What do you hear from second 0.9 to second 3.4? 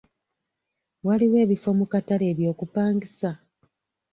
Waliwo ebifo mu katale eby'okupangisa?